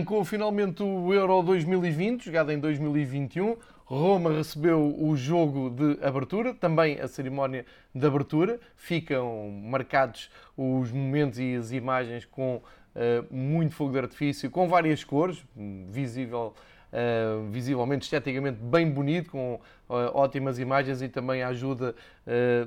Arrancou 0.00 0.24
finalmente 0.24 0.82
o 0.82 1.12
Euro 1.12 1.42
2020, 1.42 2.24
jogado 2.24 2.50
em 2.50 2.58
2021. 2.58 3.54
Roma 3.84 4.32
recebeu 4.32 4.96
o 4.98 5.14
jogo 5.14 5.68
de 5.68 6.02
abertura, 6.02 6.54
também 6.54 6.98
a 6.98 7.06
cerimónia 7.06 7.66
de 7.94 8.06
abertura. 8.06 8.58
Ficam 8.76 9.50
marcados 9.50 10.30
os 10.56 10.90
momentos 10.90 11.38
e 11.38 11.54
as 11.54 11.70
imagens 11.70 12.24
com 12.24 12.56
uh, 12.56 12.62
muito 13.30 13.74
fogo 13.74 13.92
de 13.92 13.98
artifício, 13.98 14.50
com 14.50 14.66
várias 14.66 15.04
cores, 15.04 15.44
visível 15.90 16.54
uh, 16.92 17.50
visivelmente, 17.50 18.04
esteticamente 18.04 18.58
bem 18.58 18.90
bonito, 18.90 19.30
com 19.30 19.56
uh, 19.56 19.94
ótimas 20.14 20.58
imagens 20.58 21.02
e 21.02 21.10
também 21.10 21.42
a 21.42 21.48
ajuda 21.48 21.94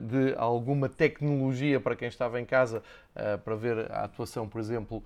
de 0.02 0.36
alguma 0.38 0.90
tecnologia 0.90 1.80
para 1.80 1.96
quem 1.96 2.08
estava 2.08 2.40
em 2.42 2.44
casa 2.44 2.84
para 3.46 3.56
ver 3.56 3.90
a 3.90 4.04
atuação, 4.04 4.46
por 4.46 4.60
exemplo, 4.60 5.02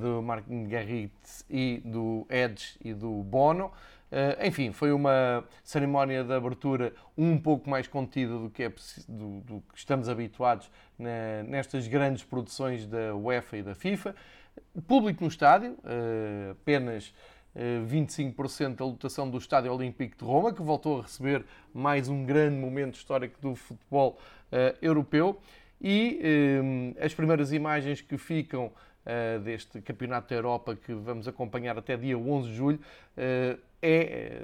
do 0.00 0.22
Martin 0.22 0.66
Garrix 0.66 1.44
e 1.48 1.82
do 1.84 2.26
Edge 2.30 2.76
e 2.82 2.94
do 2.94 3.22
Bono. 3.22 3.70
Uh, 4.10 4.46
enfim, 4.46 4.72
foi 4.72 4.90
uma 4.90 5.44
cerimónia 5.62 6.24
de 6.24 6.32
abertura 6.32 6.94
um 7.16 7.36
pouco 7.36 7.68
mais 7.68 7.86
contida 7.86 8.38
do 8.38 8.48
que, 8.48 8.62
é, 8.62 8.72
do, 9.06 9.40
do 9.40 9.62
que 9.70 9.76
estamos 9.78 10.08
habituados 10.08 10.70
na, 10.98 11.42
nestas 11.46 11.86
grandes 11.86 12.24
produções 12.24 12.86
da 12.86 13.14
UEFA 13.14 13.58
e 13.58 13.62
da 13.62 13.74
FIFA. 13.74 14.14
Público 14.86 15.22
no 15.22 15.28
estádio, 15.28 15.72
uh, 15.72 16.52
apenas 16.52 17.12
25% 17.86 18.76
da 18.76 18.84
lotação 18.84 19.28
do 19.28 19.36
Estádio 19.36 19.72
Olímpico 19.72 20.16
de 20.16 20.24
Roma, 20.24 20.52
que 20.52 20.62
voltou 20.62 21.00
a 21.00 21.02
receber 21.02 21.44
mais 21.74 22.08
um 22.08 22.24
grande 22.24 22.56
momento 22.56 22.94
histórico 22.94 23.40
do 23.40 23.56
futebol 23.56 24.18
uh, 24.52 24.78
europeu. 24.80 25.40
E 25.80 26.20
uh, 26.22 27.04
as 27.04 27.14
primeiras 27.14 27.52
imagens 27.52 28.00
que 28.00 28.16
ficam 28.16 28.66
uh, 28.66 28.72
deste 29.42 29.80
Campeonato 29.80 30.28
da 30.28 30.36
Europa, 30.36 30.76
que 30.76 30.92
vamos 30.92 31.26
acompanhar 31.26 31.78
até 31.78 31.96
dia 31.96 32.18
11 32.18 32.48
de 32.48 32.54
julho, 32.56 32.80
é, 33.80 34.42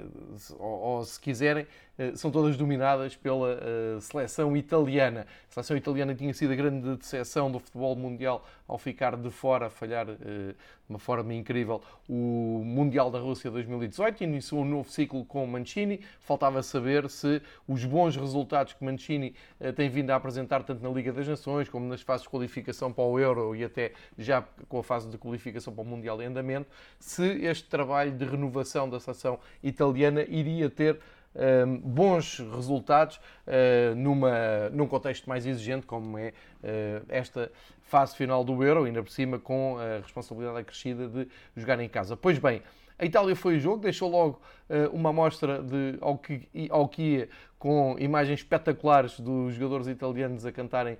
ou, 0.57 0.79
ou, 0.79 1.05
se 1.05 1.19
quiserem, 1.19 1.67
são 2.15 2.29
todas 2.29 2.57
dominadas 2.57 3.15
pela 3.15 3.57
seleção 4.01 4.55
italiana. 4.55 5.25
A 5.49 5.53
seleção 5.53 5.77
italiana 5.77 6.13
tinha 6.13 6.33
sido 6.33 6.51
a 6.51 6.55
grande 6.55 6.97
decepção 6.97 7.49
do 7.49 7.59
futebol 7.59 7.95
mundial 7.95 8.45
ao 8.67 8.77
ficar 8.77 9.15
de 9.15 9.29
fora, 9.29 9.67
a 9.67 9.69
falhar 9.69 10.05
de 10.05 10.55
uma 10.89 10.99
forma 10.99 11.33
incrível, 11.33 11.81
o 12.07 12.61
Mundial 12.65 13.09
da 13.09 13.19
Rússia 13.19 13.49
2018. 13.49 14.23
Iniciou 14.23 14.61
um 14.61 14.65
novo 14.65 14.89
ciclo 14.89 15.23
com 15.25 15.45
Mancini. 15.47 16.01
Faltava 16.19 16.61
saber 16.61 17.09
se 17.09 17.41
os 17.67 17.85
bons 17.85 18.15
resultados 18.15 18.73
que 18.73 18.83
Mancini 18.83 19.33
tem 19.75 19.89
vindo 19.89 20.11
a 20.11 20.15
apresentar, 20.15 20.63
tanto 20.63 20.83
na 20.83 20.89
Liga 20.89 21.13
das 21.13 21.27
Nações, 21.27 21.69
como 21.69 21.87
nas 21.87 22.01
fases 22.01 22.23
de 22.23 22.29
qualificação 22.29 22.91
para 22.91 23.03
o 23.03 23.17
Euro 23.19 23.55
e 23.55 23.63
até 23.63 23.93
já 24.17 24.43
com 24.67 24.79
a 24.79 24.83
fase 24.83 25.09
de 25.09 25.17
qualificação 25.17 25.73
para 25.73 25.81
o 25.81 25.85
Mundial 25.85 26.21
em 26.21 26.25
andamento, 26.25 26.67
se 26.99 27.23
este 27.45 27.69
trabalho 27.69 28.11
de 28.11 28.25
renovação 28.25 28.64
da 28.89 28.99
seleção 28.99 29.39
italiana 29.63 30.23
iria 30.27 30.69
ter 30.69 30.99
um, 31.35 31.77
bons 31.77 32.39
resultados 32.39 33.17
uh, 33.17 33.95
numa, 33.95 34.69
num 34.71 34.87
contexto 34.87 35.27
mais 35.27 35.45
exigente, 35.45 35.85
como 35.85 36.17
é 36.17 36.29
uh, 36.29 37.05
esta 37.09 37.51
fase 37.83 38.15
final 38.15 38.43
do 38.43 38.63
Euro, 38.63 38.85
ainda 38.85 39.03
por 39.03 39.11
cima 39.11 39.37
com 39.37 39.77
a 39.77 40.01
responsabilidade 40.01 40.59
acrescida 40.59 41.07
de 41.07 41.27
jogar 41.55 41.79
em 41.79 41.89
casa. 41.89 42.15
Pois 42.15 42.39
bem, 42.39 42.61
a 42.97 43.05
Itália 43.05 43.35
foi 43.35 43.57
o 43.57 43.59
jogo, 43.59 43.81
deixou 43.81 44.09
logo 44.09 44.41
uh, 44.69 44.95
uma 44.95 45.09
amostra 45.09 45.61
de 45.61 45.97
ao 45.99 46.17
que, 46.17 46.47
ao 46.69 46.87
que 46.87 47.01
ia, 47.01 47.29
com 47.59 47.95
imagens 47.99 48.39
espetaculares 48.39 49.19
dos 49.19 49.55
jogadores 49.55 49.87
italianos 49.87 50.45
a 50.45 50.51
cantarem 50.51 50.97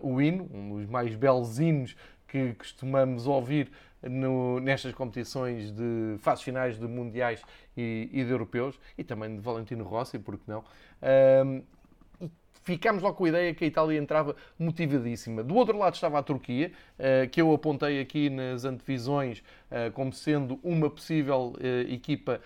o 0.00 0.20
hino, 0.20 0.50
um 0.52 0.76
dos 0.76 0.86
mais 0.86 1.14
belos 1.14 1.60
hinos 1.60 1.94
que 2.28 2.52
costumamos 2.54 3.26
ouvir 3.26 3.70
no, 4.02 4.60
nestas 4.60 4.94
competições 4.94 5.72
de 5.72 6.16
fases 6.18 6.44
finais 6.44 6.78
de 6.78 6.86
mundiais 6.86 7.42
e, 7.76 8.08
e, 8.12 8.24
de 8.24 8.30
europeus, 8.30 8.78
e 8.96 9.02
também 9.02 9.34
de 9.34 9.40
Valentino 9.40 9.84
Rossi, 9.84 10.18
porque 10.18 10.44
não. 10.46 10.62
Um, 11.44 11.62
ficámos 12.62 13.02
logo 13.02 13.16
com 13.16 13.24
a 13.24 13.28
ideia 13.30 13.54
que 13.54 13.64
a 13.64 13.66
Itália 13.66 13.98
entrava 13.98 14.36
motivadíssima. 14.58 15.42
Do 15.42 15.54
outro 15.54 15.76
lado 15.78 15.94
estava 15.94 16.18
a 16.18 16.22
Turquia, 16.22 16.70
uh, 16.98 17.28
que 17.30 17.40
eu 17.40 17.52
apontei 17.52 18.00
aqui 18.00 18.28
nas 18.28 18.64
antevisões 18.64 19.38
uh, 19.70 19.90
como 19.92 20.12
sendo 20.12 20.60
uma 20.62 20.90
possível 20.90 21.54
uh, 21.56 21.92
equipa. 21.92 22.40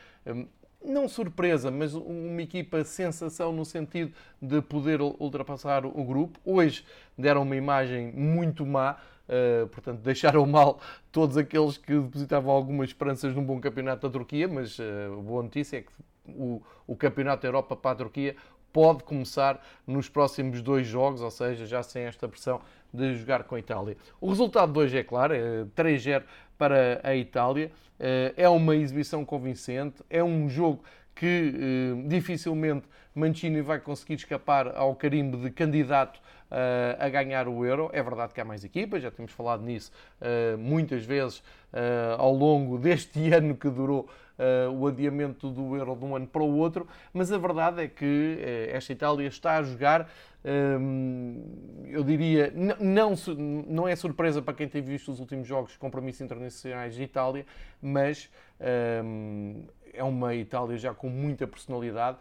Não 0.85 1.09
surpresa, 1.09 1.71
mas 1.71 1.95
uma 1.95 2.43
equipa 2.43 2.83
sensação 2.83 3.53
no 3.53 3.65
sentido 3.65 4.13
de 4.41 4.61
poder 4.61 5.01
ultrapassar 5.01 5.87
o 5.87 6.05
grupo. 6.05 6.41
Hoje 6.45 6.85
deram 7.17 7.43
uma 7.43 7.55
imagem 7.55 8.13
muito 8.13 8.67
má, 8.67 8.97
Uh, 9.33 9.67
portanto, 9.69 10.01
deixaram 10.01 10.45
mal 10.45 10.79
todos 11.11 11.39
aqueles 11.39 11.79
que 11.79 11.99
depositavam 11.99 12.53
algumas 12.53 12.91
esperanças 12.91 13.35
num 13.35 13.43
bom 13.43 13.59
campeonato 13.59 14.07
da 14.07 14.13
Turquia, 14.13 14.47
mas 14.47 14.79
uh, 14.79 14.83
a 15.19 15.23
boa 15.23 15.43
notícia 15.43 15.79
é 15.79 15.81
que 15.81 15.93
o, 16.29 16.61
o 16.87 16.95
campeonato 16.95 17.41
da 17.41 17.49
Europa 17.49 17.75
para 17.75 17.93
a 17.93 17.95
Turquia 17.95 18.37
pode 18.71 19.05
começar 19.05 19.65
nos 19.87 20.07
próximos 20.07 20.61
dois 20.61 20.87
jogos, 20.87 21.23
ou 21.23 21.31
seja, 21.31 21.65
já 21.65 21.83
sem 21.83 22.03
esta 22.03 22.29
pressão 22.29 22.61
de 22.93 23.15
jogar 23.15 23.45
com 23.45 23.55
a 23.55 23.59
Itália. 23.59 23.97
O 24.21 24.29
resultado 24.29 24.71
de 24.71 24.79
hoje 24.79 24.99
é 24.99 25.03
claro, 25.03 25.33
é 25.35 25.65
3-0 25.77 26.25
para 26.59 27.01
a 27.03 27.17
Itália. 27.17 27.71
Uh, 27.99 28.35
é 28.37 28.49
uma 28.49 28.77
exibição 28.77 29.25
convincente, 29.25 30.03
é 30.11 30.23
um 30.23 30.47
jogo 30.49 30.83
que 31.15 31.95
dificilmente 32.07 32.87
Mancini 33.15 33.61
vai 33.61 33.79
conseguir 33.79 34.15
escapar 34.15 34.75
ao 34.75 34.95
carimbo 34.95 35.37
de 35.37 35.51
candidato 35.51 36.19
uh, 36.51 36.97
a 36.99 37.09
ganhar 37.09 37.47
o 37.47 37.65
Euro. 37.65 37.91
É 37.93 38.03
verdade 38.03 38.33
que 38.33 38.41
há 38.41 38.45
mais 38.45 38.65
equipas, 38.65 39.03
já 39.03 39.11
temos 39.11 39.33
falado 39.33 39.63
nisso 39.63 39.93
uh, 40.21 40.57
muitas 40.59 41.05
vezes 41.05 41.39
uh, 41.39 42.17
ao 42.19 42.33
longo 42.33 42.79
deste 42.79 43.19
ano 43.33 43.57
que 43.57 43.69
durou 43.69 44.09
o 44.75 44.89
adiamento 44.89 45.51
do 45.51 45.77
Euro 45.77 45.95
de 45.95 46.05
um 46.05 46.17
ano 46.17 46.27
para 46.27 46.43
o 46.43 46.57
outro, 46.57 46.89
mas 47.13 47.31
a 47.31 47.39
verdade 47.39 47.83
é 47.83 47.87
que 47.87 48.39
esta 48.73 48.93
Itália 48.93 49.29
está 49.29 49.59
a 49.59 49.63
jogar 49.63 50.11
eu 51.87 52.03
diria, 52.03 52.53
não, 52.81 53.15
não 53.69 53.87
é 53.87 53.95
surpresa 53.95 54.43
para 54.43 54.55
quem 54.55 54.67
tem 54.67 54.83
visto 54.83 55.13
os 55.13 55.21
últimos 55.21 55.47
jogos 55.47 55.77
compromissos 55.77 56.23
internacionais 56.23 56.97
de 56.97 57.05
Itália, 57.05 57.47
mas 57.81 58.29
é 59.93 60.03
uma 60.03 60.35
Itália 60.35 60.77
já 60.79 60.95
com 60.95 61.09
muita 61.09 61.47
personalidade 61.47 62.19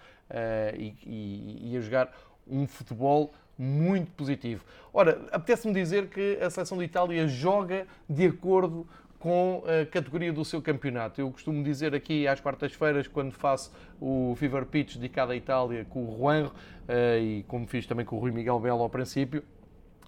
e, 0.77 0.93
e, 1.05 1.71
e 1.71 1.77
a 1.77 1.81
jogar 1.81 2.13
um 2.47 2.65
futebol 2.65 3.33
muito 3.57 4.11
positivo. 4.11 4.63
Ora, 4.93 5.21
apetece-me 5.31 5.73
dizer 5.73 6.07
que 6.07 6.37
a 6.41 6.49
seleção 6.49 6.77
de 6.77 6.85
Itália 6.85 7.27
joga 7.27 7.85
de 8.09 8.25
acordo 8.25 8.87
com 9.21 9.63
a 9.67 9.85
categoria 9.85 10.33
do 10.33 10.43
seu 10.43 10.61
campeonato. 10.61 11.21
Eu 11.21 11.29
costumo 11.31 11.63
dizer 11.63 11.93
aqui 11.93 12.27
às 12.27 12.41
quartas-feiras, 12.41 13.07
quando 13.07 13.31
faço 13.31 13.71
o 14.01 14.33
Fever 14.35 14.65
Pitch 14.65 14.95
dedicado 14.95 15.31
à 15.31 15.35
Itália 15.35 15.85
com 15.87 16.05
o 16.05 16.17
Juan, 16.17 16.49
eh, 16.87 17.19
e 17.19 17.43
como 17.43 17.67
fiz 17.67 17.85
também 17.85 18.03
com 18.03 18.15
o 18.15 18.19
Rui 18.19 18.31
Miguel 18.31 18.59
Belo 18.59 18.81
ao 18.81 18.89
princípio, 18.89 19.43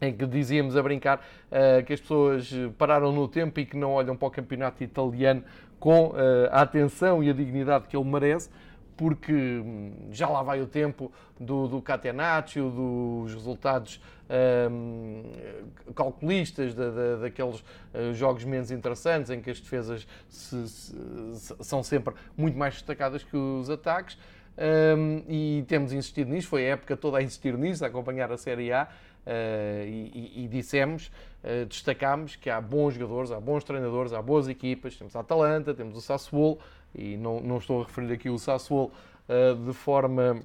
em 0.02 0.14
que 0.14 0.26
dizíamos 0.26 0.76
a 0.76 0.84
brincar 0.84 1.20
uh, 1.20 1.84
que 1.86 1.94
as 1.94 2.00
pessoas 2.00 2.52
pararam 2.78 3.12
no 3.12 3.28
tempo 3.28 3.60
e 3.60 3.66
que 3.66 3.78
não 3.78 3.92
olham 3.92 4.16
para 4.16 4.28
o 4.28 4.32
campeonato 4.32 4.84
italiano 4.84 5.44
com 5.80 6.08
uh, 6.08 6.16
a 6.52 6.62
atenção 6.62 7.24
e 7.24 7.30
a 7.30 7.34
dignidade 7.34 7.88
que 7.88 7.96
ele 7.96 8.10
merece 8.10 8.50
porque 8.96 9.34
hum, 9.34 9.92
já 10.12 10.30
lá 10.30 10.44
vai 10.44 10.62
o 10.62 10.68
tempo 10.68 11.12
do, 11.40 11.68
do 11.68 11.82
Catenaccio, 11.82 12.70
dos 12.70 13.34
resultados 13.34 14.00
um, 14.72 15.24
calculistas, 15.96 16.74
da, 16.74 16.90
da, 16.90 17.16
daqueles 17.18 17.60
uh, 17.60 18.14
jogos 18.14 18.44
menos 18.44 18.72
interessantes, 18.72 19.30
em 19.30 19.42
que 19.42 19.50
as 19.50 19.60
defesas 19.60 20.08
se, 20.30 20.68
se, 20.68 20.96
são 21.62 21.84
sempre 21.84 22.14
muito 22.38 22.58
mais 22.58 22.76
destacadas 22.76 23.24
que 23.24 23.36
os 23.36 23.70
ataques. 23.70 24.18
Um, 24.56 25.24
e 25.28 25.66
temos 25.68 25.92
insistido 25.92 26.30
nisso, 26.30 26.48
foi 26.48 26.66
a 26.68 26.74
época 26.74 26.96
toda 26.96 27.18
a 27.18 27.24
insistir 27.24 27.58
nisso, 27.58 27.84
a 27.84 27.88
acompanhar 27.88 28.32
a 28.32 28.38
Série 28.38 28.72
A, 28.72 28.88
uh, 29.26 29.86
e, 29.86 30.44
e, 30.44 30.48
dissemos, 30.48 31.12
uh, 31.44 31.66
destacámos 31.66 32.36
que 32.36 32.50
há 32.50 32.60
bons 32.60 32.96
jogadores, 32.96 33.32
há 33.32 33.40
bons 33.40 33.64
treinadores, 33.64 34.14
há 34.14 34.22
boas 34.22 34.48
equipas, 34.48 34.96
temos 34.96 35.16
a 35.16 35.22
Atalanta, 35.22 35.74
temos 35.74 35.96
o 35.96 36.02
Sassuolo, 36.02 36.60
e 36.94 37.18
não, 37.18 37.40
não 37.40 37.58
estou 37.58 37.82
a 37.82 37.86
referir 37.86 38.14
aqui 38.14 38.30
o 38.30 38.38
Sassuolo 38.38 38.92
uh, 39.28 39.56
de 39.56 39.74
forma 39.74 40.42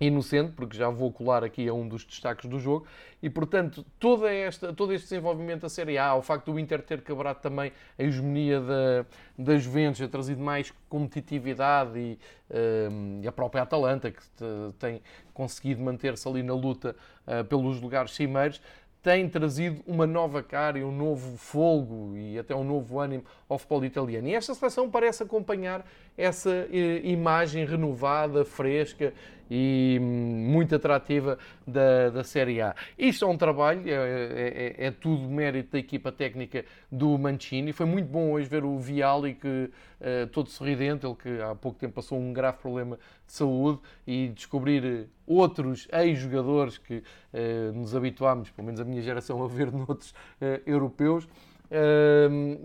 inocente, 0.00 0.52
porque 0.52 0.76
já 0.76 0.90
vou 0.90 1.10
colar 1.10 1.42
aqui 1.42 1.68
a 1.68 1.72
um 1.72 1.88
dos 1.88 2.04
destaques 2.04 2.48
do 2.48 2.58
jogo, 2.58 2.86
e 3.22 3.30
portanto 3.30 3.84
toda 3.98 4.32
esta, 4.32 4.72
todo 4.72 4.92
este 4.92 5.04
desenvolvimento 5.04 5.62
da 5.62 5.68
Série 5.68 5.96
A, 5.96 6.14
o 6.14 6.22
facto 6.22 6.52
do 6.52 6.58
Inter 6.58 6.82
ter 6.82 7.00
quebrado 7.00 7.40
também 7.40 7.72
a 7.98 8.02
hegemonia 8.02 8.60
da, 8.60 9.06
da 9.38 9.58
Juventus, 9.58 9.98
ter 9.98 10.08
trazido 10.08 10.42
mais 10.42 10.72
competitividade 10.88 11.98
e, 11.98 12.18
uh, 12.50 13.22
e 13.22 13.26
a 13.26 13.32
própria 13.32 13.62
Atalanta, 13.62 14.10
que 14.10 14.22
te, 14.22 14.44
tem 14.78 15.02
conseguido 15.32 15.82
manter-se 15.82 16.28
ali 16.28 16.42
na 16.42 16.54
luta 16.54 16.94
uh, 17.26 17.44
pelos 17.44 17.80
lugares 17.80 18.14
cimeiros, 18.14 18.60
tem 19.06 19.28
trazido 19.28 19.84
uma 19.86 20.04
nova 20.04 20.42
cara 20.42 20.80
e 20.80 20.82
um 20.82 20.90
novo 20.90 21.36
folgo 21.36 22.16
e 22.16 22.36
até 22.36 22.56
um 22.56 22.64
novo 22.64 22.98
ânimo 22.98 23.22
ao 23.48 23.56
futebol 23.56 23.84
italiano. 23.84 24.26
E 24.26 24.34
esta 24.34 24.52
seleção 24.52 24.90
parece 24.90 25.22
acompanhar 25.22 25.86
essa 26.18 26.50
eh, 26.72 27.02
imagem 27.04 27.64
renovada, 27.64 28.44
fresca 28.44 29.14
e 29.50 29.98
hum, 30.00 30.50
muito 30.50 30.74
atrativa 30.74 31.38
da, 31.66 32.10
da 32.10 32.24
Série 32.24 32.60
A. 32.60 32.74
Isto 32.98 33.24
é 33.24 33.28
um 33.28 33.36
trabalho, 33.36 33.82
é, 33.86 33.92
é, 33.92 34.74
é, 34.78 34.86
é 34.86 34.90
tudo 34.90 35.28
mérito 35.28 35.72
da 35.72 35.78
equipa 35.78 36.10
técnica 36.12 36.64
do 36.90 37.16
Mancini. 37.18 37.72
Foi 37.72 37.86
muito 37.86 38.08
bom 38.08 38.32
hoje 38.32 38.48
ver 38.48 38.64
o 38.64 38.78
Viali, 38.78 39.34
que 39.34 39.48
uh, 39.48 40.26
todo 40.32 40.48
sorridente, 40.48 41.06
ele 41.06 41.14
que 41.14 41.40
há 41.42 41.54
pouco 41.54 41.78
tempo 41.78 41.94
passou 41.94 42.18
um 42.18 42.32
grave 42.32 42.58
problema 42.58 42.98
de 43.26 43.32
saúde, 43.32 43.80
e 44.06 44.28
descobrir 44.28 45.08
outros 45.26 45.88
ex-jogadores 45.92 46.78
que 46.78 46.96
uh, 46.98 47.72
nos 47.74 47.94
habituámos, 47.94 48.50
pelo 48.50 48.66
menos 48.66 48.80
a 48.80 48.84
minha 48.84 49.02
geração, 49.02 49.42
a 49.44 49.48
ver 49.48 49.72
noutros 49.72 50.10
uh, 50.10 50.62
europeus 50.66 51.26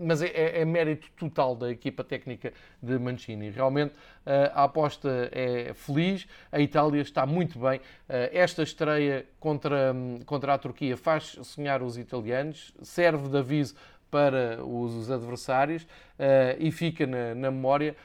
mas 0.00 0.22
é, 0.22 0.28
é, 0.28 0.60
é, 0.60 0.64
mérito 0.64 1.08
total 1.16 1.56
da 1.56 1.70
equipa 1.70 2.04
técnica 2.04 2.52
de 2.82 2.98
Mancini. 2.98 3.50
Realmente 3.50 3.94
uh, 3.94 4.52
a 4.54 4.64
aposta 4.64 5.28
é 5.32 5.72
feliz, 5.74 6.26
a 6.50 6.60
Itália 6.60 7.00
está 7.00 7.26
muito 7.26 7.58
bem. 7.58 7.78
Uh, 7.78 8.30
esta 8.32 8.62
estreia 8.62 9.26
contra, 9.40 9.94
contra 10.26 10.54
a 10.54 10.58
Turquia 10.58 10.96
faz 10.96 11.38
sonhar 11.42 11.82
os 11.82 11.98
italianos, 11.98 12.72
serve 12.82 13.28
de 13.28 13.38
aviso 13.38 13.74
para 14.10 14.62
os 14.62 15.10
adversários 15.10 15.84
uh, 15.84 16.56
e 16.58 16.70
fica 16.70 17.06
na, 17.06 17.34
na 17.34 17.50
memória 17.50 17.96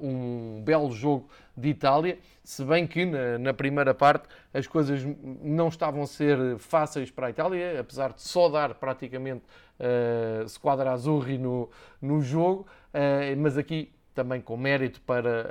um 0.00 0.62
belo 0.64 0.92
jogo 0.92 1.28
de 1.56 1.68
Itália, 1.68 2.18
se 2.42 2.64
bem 2.64 2.86
que 2.86 3.04
na, 3.04 3.38
na, 3.38 3.54
primeira 3.54 3.94
parte 3.94 4.26
as 4.52 4.66
coisas 4.66 5.02
não 5.42 5.68
estavam 5.68 6.02
a 6.02 6.06
ser 6.06 6.58
fáceis 6.58 7.10
para 7.10 7.28
a 7.28 7.30
Itália, 7.30 7.78
apesar 7.78 8.12
de 8.12 8.22
só 8.22 8.48
dar 8.48 8.74
praticamente 8.74 9.44
uh, 9.78 10.48
squadra 10.48 10.92
azzurri 10.92 11.38
no, 11.38 11.70
no 12.00 12.20
jogo, 12.20 12.66
uh, 12.92 13.36
mas 13.38 13.56
aqui 13.56 13.92
também 14.14 14.40
com 14.40 14.56
mérito 14.56 15.00
para 15.02 15.46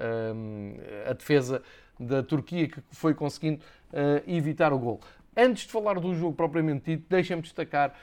a 1.10 1.14
defesa 1.14 1.64
da 2.00 2.22
Turquia 2.22 2.68
que 2.68 2.80
foi 2.92 3.12
conseguindo 3.12 3.60
evitar 4.28 4.72
o 4.72 4.78
gol. 4.78 5.00
Antes 5.36 5.64
de 5.64 5.72
falar 5.72 6.00
do 6.00 6.14
jogo 6.14 6.36
propriamente 6.36 6.92
dito, 6.92 7.06
deixem-me 7.10 7.42
destacar 7.42 7.96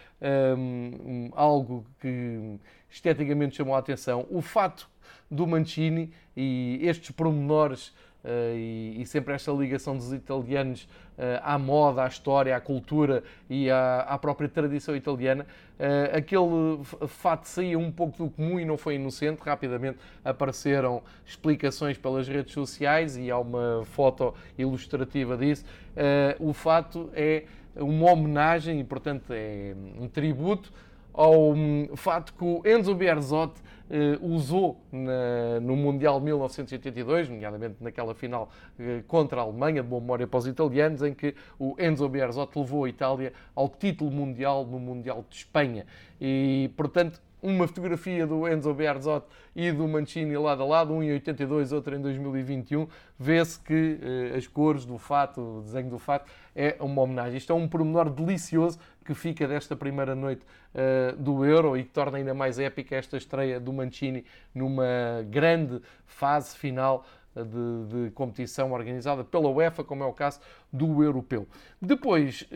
um, 0.58 1.30
algo 1.32 1.84
que 2.00 2.58
esteticamente 2.88 3.54
chamou 3.54 3.74
a 3.74 3.78
atenção. 3.78 4.26
O 4.30 4.40
fato 4.40 4.88
do 5.30 5.46
Mancini 5.46 6.10
e 6.36 6.78
estes 6.82 7.10
pormenores 7.10 7.92
Uh, 8.24 8.52
e, 8.56 9.00
e, 9.00 9.06
sempre 9.06 9.32
esta 9.32 9.52
ligação 9.52 9.96
dos 9.96 10.12
italianos 10.12 10.82
uh, 11.16 11.40
à 11.40 11.56
moda, 11.56 12.02
à 12.02 12.08
história, 12.08 12.54
à 12.54 12.60
cultura 12.60 13.22
e 13.48 13.70
à, 13.70 14.00
à 14.00 14.18
própria 14.18 14.48
tradição 14.48 14.96
italiana. 14.96 15.46
Uh, 15.78 16.16
aquele 16.16 17.06
fato 17.06 17.46
saía 17.46 17.78
um 17.78 17.92
pouco 17.92 18.24
do 18.24 18.28
comum 18.28 18.58
e 18.58 18.64
não 18.64 18.76
foi 18.76 18.96
inocente. 18.96 19.40
Rapidamente 19.40 19.98
apareceram 20.24 21.00
explicações 21.24 21.96
pelas 21.96 22.26
redes 22.26 22.52
sociais 22.52 23.16
e 23.16 23.30
há 23.30 23.38
uma 23.38 23.84
foto 23.84 24.34
ilustrativa 24.58 25.36
disso. 25.36 25.64
o 26.40 26.52
fato 26.52 27.10
é 27.14 27.44
uma 27.76 28.10
homenagem 28.10 28.80
e, 28.80 28.84
portanto, 28.84 29.26
é 29.30 29.76
um 29.96 30.08
tributo 30.08 30.72
ao 31.18 31.52
um, 31.52 31.88
fato 31.96 32.32
que 32.32 32.44
o 32.44 32.62
Enzo 32.64 32.94
Berzot 32.94 33.52
uh, 33.52 33.60
usou 34.20 34.80
na, 34.92 35.60
no 35.60 35.76
Mundial 35.76 36.20
1982, 36.20 37.28
nomeadamente 37.28 37.76
naquela 37.80 38.14
final 38.14 38.50
uh, 38.78 39.02
contra 39.06 39.40
a 39.40 39.44
Alemanha, 39.44 39.82
de 39.82 39.88
boa 39.88 40.00
memória 40.00 40.26
para 40.26 40.38
os 40.38 40.46
italianos, 40.46 41.02
em 41.02 41.14
que 41.14 41.34
o 41.58 41.74
Enzo 41.78 42.08
Berzot 42.08 42.50
levou 42.58 42.84
a 42.84 42.88
Itália 42.88 43.32
ao 43.54 43.68
título 43.68 44.10
mundial 44.10 44.66
no 44.66 44.78
Mundial 44.78 45.24
de 45.28 45.36
Espanha. 45.36 45.86
E, 46.20 46.70
portanto, 46.76 47.20
uma 47.42 47.66
fotografia 47.66 48.26
do 48.26 48.48
Enzo 48.48 48.72
Berzot 48.74 49.26
e 49.54 49.70
do 49.70 49.86
Mancini 49.86 50.36
lado 50.36 50.62
a 50.62 50.66
lado, 50.66 50.92
um 50.92 51.02
em 51.02 51.12
82, 51.12 51.72
outro 51.72 51.94
em 51.94 52.00
2021, 52.00 52.86
vê-se 53.18 53.58
que 53.60 53.98
uh, 54.32 54.36
as 54.36 54.46
cores 54.46 54.84
do 54.84 54.98
fato, 54.98 55.40
o 55.40 55.62
desenho 55.62 55.90
do 55.90 55.98
fato, 55.98 56.30
é 56.54 56.76
uma 56.80 57.02
homenagem. 57.02 57.38
Isto 57.38 57.52
é 57.52 57.56
um 57.56 57.68
pormenor 57.68 58.10
delicioso 58.10 58.78
que 59.04 59.14
fica 59.14 59.46
desta 59.46 59.74
primeira 59.74 60.14
noite 60.14 60.42
uh, 60.74 61.16
do 61.16 61.44
Euro 61.44 61.76
e 61.76 61.84
que 61.84 61.90
torna 61.90 62.18
ainda 62.18 62.34
mais 62.34 62.58
épica 62.58 62.96
esta 62.96 63.16
estreia 63.16 63.58
do 63.58 63.72
Mancini 63.72 64.24
numa 64.54 65.22
grande 65.30 65.80
fase 66.04 66.56
final 66.56 67.04
eh, 67.04 67.17
de, 67.44 68.04
de, 68.04 68.10
competição 68.10 68.72
organizada 68.72 69.24
pela 69.24 69.48
UEFA, 69.48 69.84
como 69.84 70.02
é 70.02 70.06
o 70.06 70.12
caso 70.12 70.40
do 70.72 71.02
Europeu. 71.02 71.46
Depois, 71.80 72.48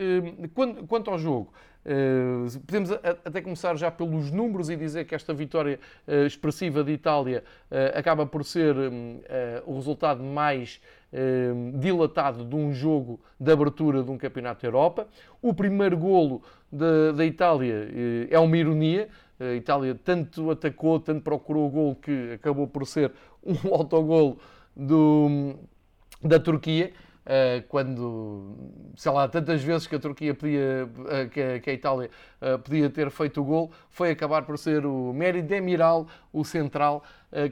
quanto 0.87 1.11
ao 1.11 1.17
jogo, 1.17 1.51
Uh, 1.83 2.61
podemos 2.61 2.91
até 2.91 3.41
começar 3.41 3.75
já 3.75 3.91
pelos 3.91 4.31
números 4.31 4.69
e 4.69 4.75
dizer 4.75 5.03
que 5.03 5.13
esta 5.13 5.33
vitória 5.33 5.77
uh, 6.07 6.25
expressiva 6.25 6.81
de 6.81 6.93
Itália 6.93 7.43
acaba 7.93 8.25
por 8.25 8.45
ser 8.45 8.73
o 9.65 9.75
resultado 9.75 10.23
mais 10.23 10.79
dilatado 11.75 12.45
de 12.45 12.55
um 12.55 12.71
jogo 12.71 13.19
de 13.39 13.51
abertura 13.51 14.01
de 14.01 14.09
um 14.09 14.17
Campeonato 14.17 14.61
da 14.61 14.67
Europa. 14.67 15.07
O 15.41 15.53
primeiro 15.53 15.97
golo 15.97 16.41
da 16.71 17.25
Itália 17.25 17.89
é 18.29 18.39
uma 18.39 18.57
ironia. 18.57 19.09
A 19.39 19.53
Itália 19.53 19.99
tanto 20.03 20.51
atacou, 20.51 20.99
tanto 20.99 21.21
procurou 21.21 21.67
o 21.67 21.69
golo 21.69 21.95
que 21.95 22.33
acabou 22.33 22.67
por 22.67 22.87
ser 22.87 23.11
um 23.43 23.55
autogolo 23.73 24.37
do, 24.75 25.55
da 26.21 26.39
Turquia. 26.39 26.93
Eh, 27.25 27.63
quando, 27.69 28.53
sei 28.97 29.11
lá, 29.11 29.29
tantas 29.29 29.63
vezes 29.63 29.87
que 29.87 29.95
a 29.95 29.99
Turquia 29.99 30.33
podia, 30.33 30.89
eh, 31.09 31.59
que 31.59 31.69
a 31.69 31.73
Itália 31.73 32.09
eh, 32.41 32.57
podia 32.57 32.89
ter 32.89 33.09
feito 33.09 33.39
o 33.39 33.45
gol, 33.45 33.71
foi 33.89 34.11
acabar 34.11 34.43
por 34.43 34.57
ser 34.57 34.85
o 34.85 35.13
Meri 35.13 35.41
Demiral, 35.41 36.05
o 36.33 36.43
central, 36.43 37.03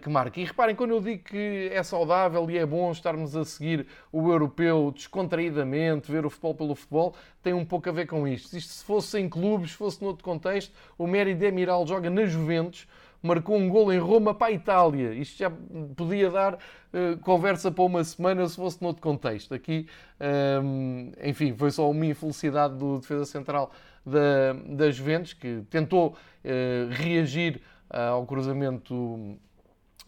que 0.03 0.09
marca. 0.12 0.39
E 0.39 0.44
reparem, 0.44 0.75
quando 0.75 0.91
eu 0.91 1.01
digo 1.01 1.23
que 1.23 1.71
é 1.73 1.81
saudável 1.81 2.47
e 2.51 2.56
é 2.56 2.63
bom 2.63 2.91
estarmos 2.91 3.35
a 3.35 3.44
seguir 3.44 3.88
o 4.12 4.29
europeu 4.31 4.91
descontraídamente, 4.94 6.12
ver 6.12 6.23
o 6.23 6.29
futebol 6.29 6.53
pelo 6.53 6.75
futebol, 6.75 7.15
tem 7.41 7.51
um 7.53 7.65
pouco 7.65 7.89
a 7.89 7.91
ver 7.91 8.06
com 8.06 8.27
isto. 8.27 8.56
Isto 8.56 8.73
se 8.73 8.85
fosse 8.85 9.19
em 9.19 9.27
clubes, 9.27 9.71
se 9.71 9.77
fosse 9.77 10.00
noutro 10.03 10.23
contexto, 10.23 10.71
o 11.00 11.07
Meri 11.07 11.33
Demiral 11.33 11.88
joga 11.88 12.12
na 12.12 12.27
Juventus, 12.27 12.88
marcou 13.21 13.56
um 13.56 13.69
gol 13.69 13.91
em 13.94 14.00
Roma 14.00 14.33
para 14.33 14.47
a 14.47 14.51
Itália. 14.51 15.13
Isto 15.13 15.38
já 15.39 15.51
podia 15.95 16.30
dar 16.30 16.56
uh, 16.56 17.18
conversa 17.21 17.71
para 17.71 17.83
uma 17.83 18.04
semana 18.04 18.47
se 18.47 18.56
fosse 18.56 18.81
noutro 18.81 19.01
contexto. 19.01 19.54
Aqui, 19.54 19.87
um, 20.19 21.11
ehm, 21.19 21.30
enfim, 21.30 21.54
foi 21.56 21.71
só 21.71 21.90
uma 21.90 22.06
infelicidade 22.06 22.75
do 22.78 22.99
defesa 22.99 23.25
central 23.25 23.71
da, 24.06 24.54
da 24.75 24.92
Juventus, 24.92 25.33
que 25.33 25.63
tentou 25.69 26.09
uh, 26.09 26.90
reagir 26.90 27.61
uh, 27.92 28.13
ao 28.13 28.25
cruzamento 28.25 29.37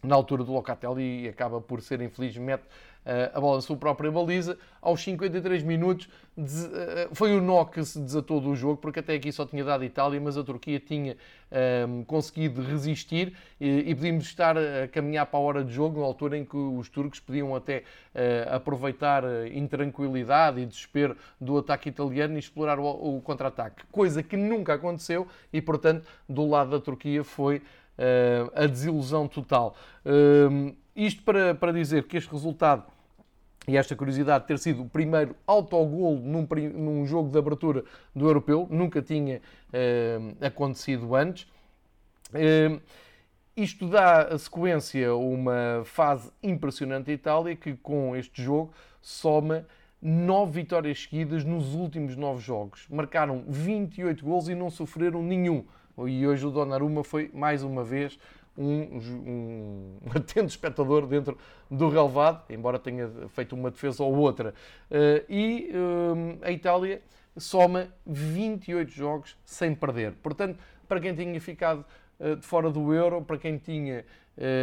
na 0.04 0.16
altura 0.16 0.44
do 0.44 0.52
Locatelli 0.52 1.24
e 1.24 1.30
acaba 1.30 1.62
por 1.62 1.82
ser 1.82 2.02
infeliz, 2.02 2.36
mete 2.36 2.64
eh, 2.64 2.68
a 3.34 3.40
bola 3.40 3.58
na 3.58 3.62
sua 3.62 3.78
própria 3.78 4.12
baliza. 4.12 4.58
Aos 4.82 5.02
53 5.04 5.64
minutos 5.64 6.08
eh, 6.36 7.10
foi 7.14 7.38
o 7.38 7.42
nó 7.42 7.64
que 7.64 7.84
se 7.86 8.00
desatou 8.00 8.42
do 8.42 8.56
jogo, 8.56 8.78
porque 8.78 9.00
até 9.00 9.14
aqui 9.14 9.32
só 9.32 9.46
tinha 9.46 9.64
dado 9.64 9.84
Itália, 9.84 10.20
mas 10.20 10.36
a 10.36 10.44
Turquia 10.44 10.80
tinha 10.80 11.14
um, 11.14 11.18
ehm, 11.52 12.04
conseguido 12.06 12.62
resistir 12.62 13.36
e, 13.62 13.92
e 13.92 13.96
podíamos 13.96 14.26
estar 14.26 14.58
a 14.58 14.88
caminhar 14.88 15.28
para 15.28 15.40
a 15.40 15.42
hora 15.44 15.64
de 15.64 15.72
jogo, 15.72 16.00
na 16.00 16.06
altura 16.06 16.38
em 16.38 16.44
que 16.44 16.58
os 16.58 16.90
turcos 16.90 17.20
podiam 17.20 17.56
até 17.56 17.84
uh, 18.16 18.56
aproveitar 18.56 19.24
a 19.24 19.48
intranquilidade 19.48 20.60
e 20.60 20.66
desespero 20.66 21.16
do 21.40 21.58
ataque 21.58 21.90
italiano 21.90 22.36
e 22.36 22.40
explorar 22.40 22.80
o, 22.80 23.18
o 23.18 23.22
contra-ataque. 23.22 23.84
Coisa 23.92 24.24
que 24.24 24.36
nunca 24.36 24.74
aconteceu 24.74 25.28
e, 25.52 25.62
portanto, 25.62 26.08
do 26.28 26.50
lado 26.50 26.72
da 26.72 26.80
Turquia 26.80 27.24
foi 27.24 27.58
uh, 27.58 28.52
a 28.56 28.66
desilusão 28.66 29.28
total. 29.28 29.76
Uh, 30.04 30.76
isto 30.96 31.24
para, 31.24 31.56
para 31.56 31.72
dizer 31.72 32.04
que 32.04 32.18
este 32.18 32.32
resultado 32.32 32.86
e 33.68 33.78
esta 33.78 33.96
curiosidade 33.96 34.44
de 34.44 34.48
ter 34.48 34.60
sido 34.60 34.84
o 34.84 34.90
primeiro 34.90 35.36
autogol 35.48 36.18
num, 36.18 36.48
num 36.74 37.06
jogo 37.06 37.30
de 37.30 37.38
abertura 37.38 37.84
do 38.14 38.28
europeu, 38.28 38.68
nunca 38.70 39.02
tinha 39.02 39.38
uh, 39.38 40.46
acontecido 40.46 41.16
antes. 41.16 41.44
Uh, 42.34 42.82
isto 43.56 43.88
dá 43.88 44.24
a 44.24 44.38
sequência 44.38 45.16
uma 45.16 45.84
fase 45.86 46.32
impressionante 46.42 47.06
da 47.06 47.14
Itália 47.14 47.56
que 47.56 47.76
com 47.76 48.16
este 48.16 48.42
jogo 48.42 48.74
soma 49.02 49.66
nove 50.02 50.62
vitórias 50.62 51.04
seguidas 51.04 51.46
nos 51.46 51.74
últimos 51.74 52.16
nove 52.18 52.42
jogos. 52.42 52.86
Marcaram 52.90 53.46
28 53.48 54.26
gols 54.26 54.50
e 54.50 54.56
não 54.56 54.70
sofreram 54.70 55.24
nenhum. 55.24 55.64
E 56.08 56.26
hoje 56.26 56.46
o 56.46 56.52
Donnarumma 56.52 57.04
foi 57.04 57.30
mais 57.34 57.64
uma 57.64 57.84
vez 57.84 58.18
um, 58.58 59.98
um, 60.06 60.10
atento 60.16 60.48
espectador 60.48 61.06
dentro 61.08 61.38
do 61.70 61.90
relevado, 61.90 62.44
embora 62.50 62.80
tenha 62.80 63.10
feito 63.30 63.56
uma 63.56 63.72
defesa 63.72 64.04
ou 64.04 64.16
outra. 64.16 64.54
Uh, 64.90 65.24
e 65.30 65.72
uh, 65.74 66.40
a 66.42 66.52
Itália 66.52 67.02
soma 67.38 67.88
28 68.06 68.92
jogos 68.92 69.38
sem 69.44 69.74
perder. 69.74 70.14
Portanto, 70.22 70.58
para 70.88 71.00
quem 71.00 71.16
tinha 71.16 71.40
ficado 71.42 71.86
uh, 72.20 72.36
de 72.36 72.46
fora 72.46 72.70
do 72.70 72.94
Euro, 72.94 73.22
para 73.22 73.38
quem 73.38 73.58
tinha 73.58 74.06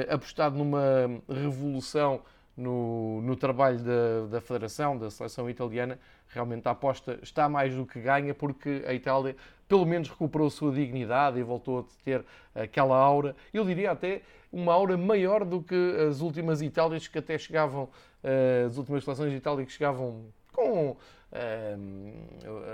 apostado 0.09 0.59
numa 0.59 1.23
revolução 1.29 2.23
no, 2.57 3.23
no 3.23 3.37
trabalho 3.37 3.79
da, 3.79 4.27
da 4.29 4.41
Federação, 4.41 4.99
da 4.99 5.09
seleção 5.11 5.49
italiana, 5.49 5.97
realmente 6.33 6.67
a 6.67 6.71
aposta 6.71 7.19
está 7.23 7.49
mais 7.49 7.75
do 7.75 7.85
que 7.85 8.01
ganha, 8.01 8.35
porque 8.35 8.83
a 8.87 8.95
Itália 8.95 9.37
pelo 9.71 9.87
menos 9.87 10.09
recuperou 10.09 10.49
a 10.49 10.51
sua 10.51 10.73
dignidade 10.73 11.39
e 11.39 11.43
voltou 11.45 11.81
a 11.81 11.85
ter 12.05 12.25
aquela 12.55 12.97
aura, 12.97 13.37
eu 13.55 13.65
diria 13.65 13.93
até 13.93 14.23
uma 14.53 14.73
aura 14.73 14.97
maior 14.97 15.45
do 15.45 15.63
que 15.63 15.97
as 16.09 16.21
últimas 16.21 16.61
Itálias 16.61 17.07
que 17.07 17.17
até 17.17 17.39
chegavam, 17.39 17.89
eh, 18.23 18.65
as 18.67 18.77
últimas 18.77 19.05
seleções 19.05 19.31
de 19.31 19.37
Itália 19.37 19.65
que 19.65 19.71
chegavam 19.71 20.25
com 20.53 20.97
eh, 21.31 21.77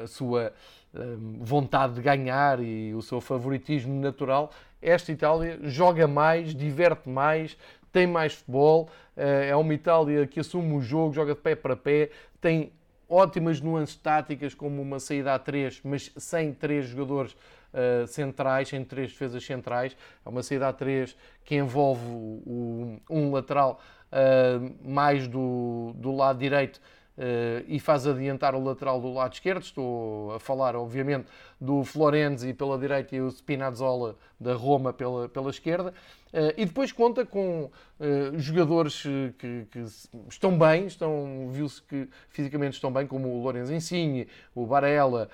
a 0.02 0.06
sua 0.06 0.54
eh, 0.94 0.98
vontade 1.38 1.96
de 1.96 2.00
ganhar 2.00 2.60
e 2.60 2.94
o 2.94 3.02
seu 3.02 3.20
favoritismo 3.20 4.00
natural. 4.00 4.50
Esta 4.80 5.12
Itália 5.12 5.58
joga 5.64 6.08
mais, 6.08 6.54
diverte 6.54 7.10
mais, 7.10 7.58
tem 7.92 8.06
mais 8.06 8.34
futebol, 8.34 8.88
é 9.16 9.56
uma 9.56 9.72
Itália 9.72 10.26
que 10.26 10.40
assume 10.40 10.74
o 10.74 10.82
jogo, 10.82 11.14
joga 11.14 11.34
de 11.34 11.40
pé 11.40 11.54
para 11.54 11.74
pé, 11.74 12.10
tem 12.42 12.70
ótimas 13.08 13.60
nuances 13.60 13.96
táticas, 13.96 14.54
como 14.54 14.82
uma 14.82 14.98
saída 14.98 15.34
a 15.34 15.38
três, 15.38 15.80
mas 15.84 16.12
sem 16.16 16.52
três 16.52 16.86
jogadores 16.86 17.32
uh, 17.32 18.06
centrais, 18.06 18.68
sem 18.68 18.84
três 18.84 19.10
defesas 19.12 19.44
centrais. 19.44 19.96
É 20.24 20.28
uma 20.28 20.42
saída 20.42 20.68
a 20.68 20.72
três 20.72 21.16
que 21.44 21.54
envolve 21.54 22.04
o, 22.04 23.00
um 23.08 23.30
lateral 23.30 23.80
uh, 24.10 24.74
mais 24.88 25.28
do, 25.28 25.92
do 25.96 26.14
lado 26.14 26.38
direito 26.38 26.80
Uh, 27.16 27.64
e 27.66 27.80
faz 27.80 28.06
adiantar 28.06 28.54
o 28.54 28.62
lateral 28.62 29.00
do 29.00 29.10
lado 29.10 29.32
esquerdo. 29.32 29.62
Estou 29.62 30.32
a 30.34 30.38
falar, 30.38 30.76
obviamente, 30.76 31.26
do 31.58 31.82
Florenzi 31.82 32.52
pela 32.52 32.76
direita 32.76 33.16
e 33.16 33.22
o 33.22 33.30
Spinazzola 33.30 34.16
da 34.38 34.52
Roma 34.52 34.92
pela, 34.92 35.26
pela 35.26 35.48
esquerda. 35.48 35.94
Uh, 36.30 36.52
e 36.58 36.66
depois 36.66 36.92
conta 36.92 37.24
com 37.24 37.70
uh, 37.98 38.38
jogadores 38.38 39.02
que, 39.38 39.66
que, 39.70 39.84
estão 40.28 40.58
bem, 40.58 40.86
estão, 40.86 41.48
viu-se 41.50 41.80
que 41.80 42.06
fisicamente 42.28 42.74
estão 42.74 42.92
bem, 42.92 43.06
como 43.06 43.28
o 43.28 43.42
Lorenzo 43.42 43.72
Insigne, 43.72 44.28
o 44.54 44.66
Barella, 44.66 45.30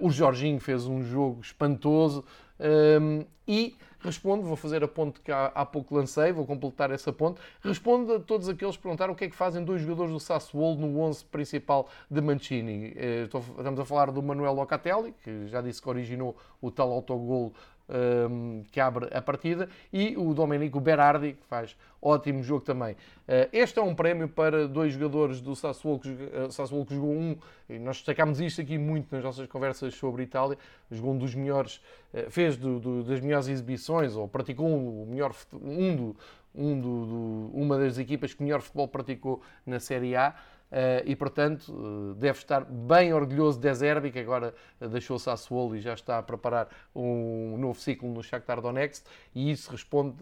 o 0.00 0.10
Jorginho 0.10 0.58
fez 0.58 0.86
um 0.86 1.04
jogo 1.04 1.40
espantoso. 1.40 2.24
e 3.46 3.76
respondo, 4.04 4.42
vou 4.42 4.56
fazer 4.56 4.84
a 4.84 4.88
ponte 4.88 5.20
que 5.20 5.32
há, 5.32 5.46
há, 5.46 5.64
pouco 5.64 5.94
lancei, 5.94 6.30
vou 6.30 6.46
completar 6.46 6.90
essa 6.90 7.12
ponte, 7.12 7.40
respondo 7.62 8.14
a 8.14 8.20
todos 8.20 8.48
aqueles 8.48 8.76
que 8.76 8.82
perguntaram 8.82 9.14
o 9.14 9.16
que 9.16 9.24
é 9.24 9.28
que 9.28 9.34
fazem 9.34 9.64
dois 9.64 9.80
jogadores 9.80 10.12
do 10.12 10.20
Sassuolo 10.20 10.76
no 10.76 11.00
11 11.00 11.24
principal 11.24 11.88
de 12.10 12.20
Mancini. 12.20 12.92
Eh, 12.96 13.24
estamos 13.24 13.80
a 13.80 13.84
falar 13.84 14.10
do 14.10 14.22
Manuel 14.22 14.52
Locatelli, 14.52 15.14
que 15.24 15.46
já 15.48 15.62
disse 15.62 15.80
que 15.80 15.88
originou 15.88 16.36
o 16.60 16.70
tal 16.70 16.92
autogol 16.92 17.52
um, 17.88 18.62
que 18.70 18.80
abre 18.80 19.08
a 19.12 19.20
partida, 19.20 19.68
e 19.92 20.16
o 20.16 20.32
Domenico 20.34 20.80
Berardi, 20.80 21.34
que 21.34 21.46
faz 21.46 21.76
ótimo 22.00 22.42
jogo 22.42 22.64
também. 22.64 22.94
Uh, 22.94 23.48
este 23.52 23.78
é 23.78 23.82
um 23.82 23.94
prémio 23.94 24.28
para 24.28 24.68
dois 24.68 24.92
jogadores 24.92 25.40
do 25.40 25.56
Sassuolo 25.56 25.98
que, 25.98 26.08
uh, 26.08 26.50
Sassuolo 26.50 26.84
que 26.84 26.94
jogou 26.94 27.12
um, 27.12 27.36
e 27.68 27.78
nós 27.78 27.96
destacámos 27.96 28.40
isto 28.40 28.60
aqui 28.60 28.76
muito 28.76 29.14
nas 29.14 29.24
nossas 29.24 29.46
conversas 29.46 29.94
sobre 29.94 30.22
Itália, 30.22 30.58
jogou 30.90 31.14
um 31.14 31.18
dos 31.18 31.34
melhores, 31.34 31.80
uh, 32.12 32.30
fez 32.30 32.56
do, 32.56 32.78
do, 32.78 33.02
das 33.04 33.20
melhores 33.20 33.48
exibições, 33.48 34.14
ou 34.16 34.28
praticou 34.28 34.66
um, 34.66 35.06
melhor, 35.06 35.34
um, 35.52 35.96
do, 35.96 36.16
um 36.54 36.80
do, 36.80 37.50
uma 37.54 37.78
das 37.78 37.98
equipas 37.98 38.34
que 38.34 38.42
melhor 38.42 38.60
futebol 38.60 38.88
praticou 38.88 39.42
na 39.66 39.80
Série 39.80 40.14
A. 40.14 40.34
Uh, 40.74 41.06
e, 41.06 41.14
portanto, 41.14 41.68
uh, 41.68 42.14
deve 42.14 42.36
estar 42.36 42.64
bem 42.64 43.14
orgulhoso 43.14 43.60
de 43.60 43.72
Zerbi, 43.72 44.10
que 44.10 44.18
agora 44.18 44.52
uh, 44.80 44.88
deixou 44.88 45.14
o 45.14 45.20
Sassuolo 45.20 45.76
e 45.76 45.80
já 45.80 45.94
está 45.94 46.18
a 46.18 46.22
preparar 46.22 46.66
um 46.92 47.56
novo 47.56 47.78
ciclo 47.78 48.12
no 48.12 48.20
Shakhtar 48.24 48.60
Donetsk, 48.60 49.06
e 49.32 49.52
isso 49.52 49.70
responde 49.70 50.16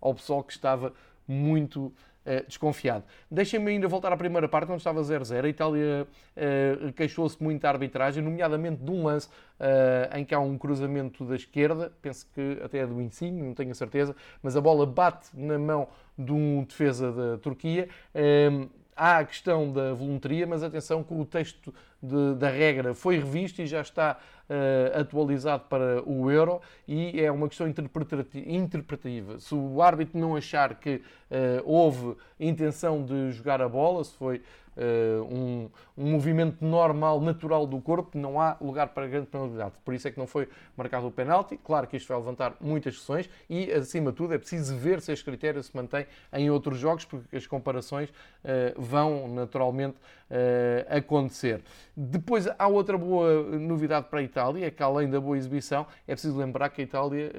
ao 0.00 0.14
pessoal 0.14 0.42
que 0.42 0.54
estava 0.54 0.94
muito 1.28 1.92
desconfiado. 2.46 3.04
Deixem-me 3.30 3.72
ainda 3.72 3.88
voltar 3.88 4.12
à 4.12 4.16
primeira 4.16 4.48
parte, 4.48 4.70
onde 4.70 4.78
estava 4.78 5.00
0-0. 5.02 5.44
A 5.44 5.48
Itália 5.48 6.06
queixou-se 6.94 7.42
muito 7.42 7.62
da 7.62 7.68
arbitragem, 7.68 8.22
nomeadamente 8.22 8.82
de 8.82 8.90
um 8.90 9.04
lance 9.04 9.28
em 10.14 10.24
que 10.24 10.34
há 10.34 10.38
um 10.38 10.56
cruzamento 10.56 11.24
da 11.24 11.34
esquerda, 11.34 11.92
penso 12.00 12.26
que 12.32 12.58
até 12.62 12.78
é 12.78 12.86
do 12.86 13.00
Insigne, 13.00 13.42
não 13.42 13.54
tenho 13.54 13.72
a 13.72 13.74
certeza, 13.74 14.14
mas 14.42 14.56
a 14.56 14.60
bola 14.60 14.86
bate 14.86 15.28
na 15.34 15.58
mão 15.58 15.88
de 16.16 16.32
um 16.32 16.64
defesa 16.64 17.12
da 17.12 17.38
Turquia 17.38 17.88
há 18.96 19.18
a 19.18 19.24
questão 19.24 19.72
da 19.72 19.92
voluntaria, 19.92 20.46
mas 20.46 20.62
atenção 20.62 21.02
que 21.02 21.14
o 21.14 21.24
texto 21.24 21.74
de, 22.02 22.34
da 22.34 22.48
regra 22.48 22.94
foi 22.94 23.18
revisto 23.18 23.62
e 23.62 23.66
já 23.66 23.80
está 23.80 24.18
uh, 24.48 25.00
atualizado 25.00 25.64
para 25.68 26.02
o 26.04 26.30
Euro 26.30 26.60
e 26.86 27.20
é 27.20 27.30
uma 27.30 27.48
questão 27.48 27.66
interpretativa. 27.68 29.38
Se 29.38 29.54
o 29.54 29.80
árbitro 29.80 30.18
não 30.18 30.34
achar 30.34 30.74
que 30.74 30.96
uh, 30.96 31.02
houve 31.64 32.16
intenção 32.40 33.04
de 33.04 33.30
jogar 33.30 33.62
a 33.62 33.68
bola, 33.68 34.02
se 34.02 34.14
foi 34.16 34.42
uh, 34.76 35.22
um, 35.24 35.70
um, 35.96 36.10
movimento 36.10 36.64
normal, 36.64 37.20
natural 37.20 37.66
do 37.66 37.80
corpo, 37.80 38.18
não 38.18 38.40
há 38.40 38.56
lugar 38.60 38.88
para 38.88 39.06
grande 39.06 39.26
penalidade. 39.26 39.74
Por 39.84 39.94
isso 39.94 40.08
é 40.08 40.10
que 40.10 40.18
não 40.18 40.26
foi 40.26 40.48
marcado 40.76 41.06
o 41.06 41.10
penalti. 41.10 41.56
Claro 41.62 41.86
que 41.86 41.96
isto 41.96 42.08
vai 42.08 42.18
levantar 42.18 42.56
muitas 42.60 42.96
questões 42.96 43.30
e, 43.48 43.70
acima 43.72 44.10
de 44.10 44.16
tudo, 44.16 44.34
é 44.34 44.38
preciso 44.38 44.76
ver 44.76 45.00
se 45.00 45.12
este 45.12 45.24
critério 45.24 45.62
se 45.62 45.74
mantém 45.74 46.06
em 46.32 46.50
outros 46.50 46.78
jogos, 46.78 47.04
porque 47.04 47.36
as 47.36 47.46
comparações 47.46 48.12
vão 48.76 49.28
naturalmente 49.28 49.96
uh, 50.32 50.96
acontecer. 50.96 51.60
Depois 51.94 52.48
há 52.58 52.66
outra 52.66 52.96
boa 52.96 53.42
novidade 53.58 54.06
para 54.08 54.20
a 54.20 54.22
Itália, 54.22 54.70
que 54.70 54.82
além 54.82 55.08
da 55.08 55.20
boa 55.20 55.36
exibição, 55.36 55.86
é 56.08 56.14
preciso 56.14 56.38
lembrar 56.38 56.70
que 56.70 56.80
a 56.80 56.84
Itália 56.84 57.30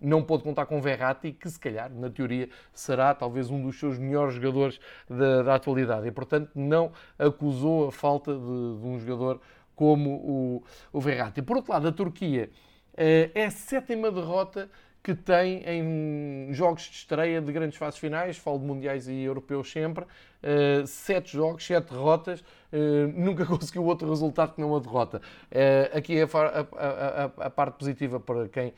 não 0.00 0.22
pôde 0.22 0.42
contar 0.42 0.66
com 0.66 0.80
Verratti, 0.80 1.32
que 1.32 1.48
se 1.48 1.60
calhar, 1.60 1.92
na 1.92 2.08
teoria, 2.08 2.48
será 2.72 3.14
talvez 3.14 3.50
um 3.50 3.60
dos 3.62 3.78
seus 3.78 3.98
melhores 3.98 4.34
jogadores 4.34 4.80
da, 5.08 5.42
da 5.42 5.54
atualidade. 5.56 6.08
E, 6.08 6.10
portanto, 6.10 6.50
não 6.54 6.90
acusou 7.18 7.88
a 7.88 7.92
falta 7.92 8.32
de, 8.32 8.40
de 8.40 8.86
um 8.86 8.98
jogador 8.98 9.40
como 9.76 10.10
o, 10.10 10.62
o 10.92 11.00
Verratti. 11.00 11.42
Por 11.42 11.56
outro 11.56 11.72
lado, 11.72 11.88
a 11.88 11.92
Turquia 11.92 12.50
eh, 12.96 13.30
é 13.34 13.46
a 13.46 13.50
sétima 13.50 14.10
derrota 14.10 14.70
que 15.02 15.14
tem 15.14 15.62
em 15.66 16.52
jogos 16.52 16.82
de 16.82 16.96
estreia 16.96 17.40
de 17.40 17.52
grandes 17.52 17.78
fases 17.78 17.98
finais, 17.98 18.36
falo 18.36 18.58
de 18.58 18.66
mundiais 18.66 19.08
e 19.08 19.22
europeus 19.22 19.70
sempre, 19.70 20.04
uh, 20.04 20.86
sete 20.86 21.32
jogos, 21.32 21.64
sete 21.64 21.90
derrotas, 21.90 22.40
uh, 22.40 23.06
nunca 23.14 23.44
conseguiu 23.46 23.84
outro 23.84 24.08
resultado 24.08 24.54
que 24.54 24.60
não 24.60 24.76
a 24.76 24.80
derrota. 24.80 25.22
Uh, 25.50 25.96
aqui 25.96 26.18
é 26.18 26.24
a, 26.24 26.26
a, 26.26 27.24
a, 27.24 27.46
a, 27.46 27.50
parte 27.50 27.78
positiva 27.78 28.20
para 28.20 28.48
quem 28.48 28.74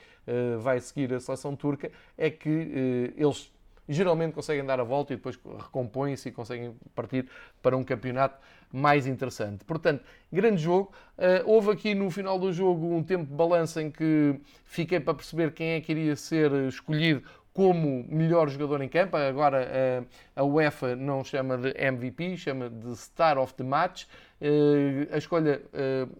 vai 0.61 0.79
seguir 0.79 1.13
a 1.13 1.19
seleção 1.19 1.57
turca 1.57 1.91
é 2.17 2.31
que 2.31 3.13
eles 3.17 3.51
geralmente 3.89 4.33
conseguem 4.33 4.65
dar 4.65 4.81
a 4.81 4.85
volta 4.85 5.13
e 5.13 5.17
depois 5.17 5.39
recompõem-se 5.59 6.29
e 6.29 6.33
conseguem 6.33 6.75
partir 6.95 7.29
para 7.61 7.77
um 7.77 7.85
campeonato 7.85 8.39
mais 8.73 9.07
interessante. 9.07 9.65
Portanto, 9.65 10.03
grande 10.33 10.63
jogo. 10.63 10.93
Uh, 11.19 11.51
houve 11.51 11.71
aqui 11.71 11.95
no 11.95 12.11
final 12.11 12.39
do 12.39 12.53
jogo 12.53 12.95
um 12.95 13.03
tempo 13.03 13.27
de 13.27 13.35
balança 13.35 13.83
em 13.83 13.91
que 13.91 14.41
fiquei 14.65 14.99
para 14.99 15.15
perceber 15.15 15.53
quem 15.53 15.73
é 15.73 15.81
que 15.81 15.93
iria 15.93 16.17
ser 16.17 16.51
escolhido 16.69 17.23
como 17.53 18.05
melhor 18.09 18.49
jogador 18.49 18.81
em 18.81 18.89
campo. 18.89 19.17
Agora 19.17 19.69
uh, 19.69 20.07
a 20.35 20.43
UEFA 20.43 20.97
não 20.97 21.23
chama 21.23 21.59
de 21.59 21.75
MVP, 21.77 22.37
chama 22.39 22.71
de 22.71 22.97
Star 22.97 23.39
of 23.39 23.53
the 23.55 23.65
Match. 23.65 24.05
Uh, 24.41 25.13
a 25.13 25.19
escolha, 25.19 25.63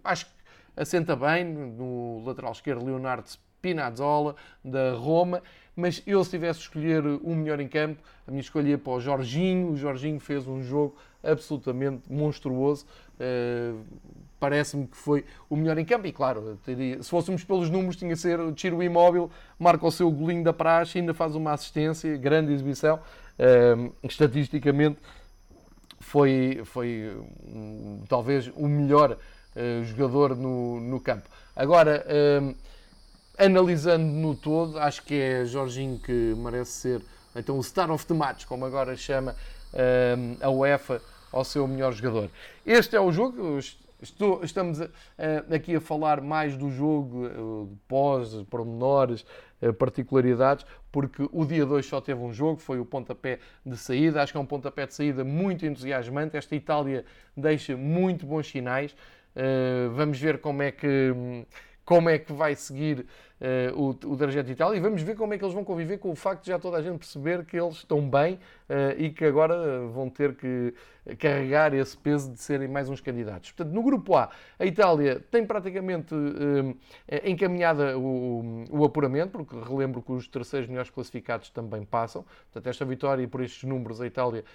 acho 0.03 0.25
que 0.25 0.31
assenta 0.77 1.15
bem 1.15 1.43
no 1.43 2.23
lateral 2.25 2.51
esquerdo, 2.51 2.85
Leonardo 2.85 3.29
Spinazzola, 3.63 4.35
da 4.63 4.93
Roma 4.93 5.41
mas 5.75 6.03
eu 6.05 6.23
se 6.23 6.29
tivesse 6.29 6.59
de 6.59 6.65
escolher 6.65 7.03
um 7.23 7.35
melhor 7.35 7.59
em 7.59 7.67
campo, 7.67 7.99
a 8.27 8.31
minha 8.31 8.41
escolha 8.41 8.69
ia 8.69 8.77
para 8.77 8.93
o 8.93 8.99
Jorginho. 8.99 9.71
O 9.71 9.77
Jorginho 9.77 10.19
fez 10.19 10.47
um 10.47 10.61
jogo 10.61 10.95
absolutamente 11.23 12.03
monstruoso. 12.11 12.85
Uh, 13.15 13.79
Parece-me 14.39 14.87
que 14.87 14.97
foi 14.97 15.23
o 15.49 15.55
melhor 15.55 15.77
em 15.77 15.85
campo. 15.85 16.05
E 16.05 16.11
claro, 16.11 16.59
teria, 16.65 17.01
se 17.01 17.09
fôssemos 17.09 17.45
pelos 17.45 17.69
números, 17.69 17.95
tinha 17.95 18.11
que 18.11 18.19
ser 18.19 18.41
o 18.41 18.51
Tiro 18.51 18.83
Imóvel, 18.83 19.31
marca 19.57 19.87
o 19.87 19.91
seu 19.91 20.11
golinho 20.11 20.43
da 20.43 20.51
praxe, 20.51 20.99
ainda 20.99 21.13
faz 21.13 21.33
uma 21.33 21.53
assistência, 21.53 22.17
grande 22.17 22.51
exibição. 22.51 22.99
Uh, 23.39 23.93
estatisticamente, 24.03 24.99
foi, 26.01 26.61
foi 26.65 27.17
um, 27.47 28.03
talvez 28.09 28.51
o 28.53 28.67
melhor 28.67 29.13
uh, 29.13 29.83
jogador 29.85 30.35
no, 30.35 30.81
no 30.81 30.99
campo. 30.99 31.29
Agora 31.55 32.05
analisando 33.37 34.05
no 34.05 34.35
todo, 34.35 34.79
acho 34.79 35.03
que 35.03 35.15
é 35.15 35.45
Jorginho 35.45 35.99
que 35.99 36.33
merece 36.37 36.71
ser 36.71 37.01
então 37.35 37.57
o 37.57 37.63
Star 37.63 37.91
of 37.91 38.05
the 38.05 38.13
Match, 38.13 38.45
como 38.45 38.65
agora 38.65 38.95
chama 38.95 39.35
um, 39.73 40.37
a 40.45 40.49
UEFA 40.49 41.01
ao 41.31 41.43
seu 41.43 41.67
melhor 41.67 41.93
jogador. 41.93 42.29
Este 42.65 42.95
é 42.95 43.01
o 43.01 43.11
jogo. 43.11 43.59
Estou, 44.01 44.43
estamos 44.43 44.79
aqui 45.49 45.77
a 45.77 45.81
falar 45.81 46.19
mais 46.19 46.57
do 46.57 46.69
jogo, 46.69 47.25
uh, 47.25 47.77
pós, 47.87 48.33
pormenores, 48.49 49.25
uh, 49.61 49.73
particularidades, 49.73 50.65
porque 50.91 51.27
o 51.31 51.45
dia 51.45 51.65
2 51.65 51.85
só 51.85 52.01
teve 52.01 52.19
um 52.19 52.33
jogo, 52.33 52.59
foi 52.59 52.79
o 52.79 52.85
pontapé 52.85 53.39
de 53.65 53.77
saída. 53.77 54.21
Acho 54.21 54.33
que 54.33 54.37
é 54.37 54.41
um 54.41 54.45
pontapé 54.45 54.85
de 54.85 54.93
saída 54.93 55.23
muito 55.23 55.65
entusiasmante. 55.65 56.35
Esta 56.35 56.53
Itália 56.53 57.05
deixa 57.35 57.77
muito 57.77 58.25
bons 58.25 58.47
sinais. 58.47 58.91
Uh, 59.35 59.89
vamos 59.95 60.19
ver 60.19 60.39
como 60.39 60.61
é 60.61 60.71
que 60.71 61.45
como 61.85 62.09
é 62.09 62.17
que 62.17 62.31
vai 62.31 62.55
seguir 62.55 63.05
uh, 63.41 63.79
o, 63.79 63.89
o 64.13 64.17
trajeto 64.17 64.47
de 64.47 64.53
Itália 64.53 64.77
e 64.77 64.79
vamos 64.79 65.01
ver 65.01 65.15
como 65.15 65.33
é 65.33 65.37
que 65.37 65.43
eles 65.43 65.53
vão 65.53 65.63
conviver 65.63 65.97
com 65.97 66.11
o 66.11 66.15
facto 66.15 66.43
de 66.43 66.47
já 66.49 66.57
toda 66.57 66.77
a 66.77 66.81
gente 66.81 66.97
perceber 66.97 67.45
que 67.45 67.57
eles 67.57 67.77
estão 67.77 68.07
bem 68.07 68.35
uh, 68.35 68.97
e 68.97 69.09
que 69.09 69.25
agora 69.25 69.85
vão 69.87 70.09
ter 70.09 70.35
que 70.35 70.73
carregar 71.19 71.73
esse 71.73 71.97
peso 71.97 72.31
de 72.31 72.39
serem 72.39 72.69
mais 72.69 72.87
uns 72.87 73.01
candidatos. 73.01 73.51
Portanto, 73.51 73.73
no 73.73 73.83
grupo 73.83 74.15
A, 74.15 74.29
a 74.57 74.65
Itália 74.65 75.21
tem 75.29 75.45
praticamente 75.45 76.15
uh, 76.15 76.77
encaminhada 77.25 77.97
o, 77.97 78.63
o, 78.69 78.85
apuramento, 78.85 79.31
porque 79.31 79.55
relembro 79.69 80.01
que 80.01 80.13
os 80.13 80.27
terceiros 80.27 80.69
melhores 80.69 80.89
classificados 80.89 81.49
também 81.49 81.83
passam. 81.83 82.23
Portanto, 82.51 82.67
esta 82.69 82.85
vitória 82.85 83.21
e 83.21 83.27
por 83.27 83.41
estes 83.41 83.63
números 83.63 83.99
a 83.99 84.07
Itália 84.07 84.45